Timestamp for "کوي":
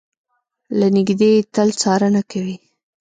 2.31-2.57